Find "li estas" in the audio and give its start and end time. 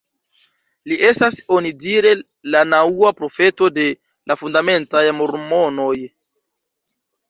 0.91-1.37